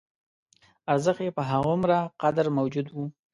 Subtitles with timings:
[0.91, 2.95] ارزښت یې په همغومره قدر موجود و.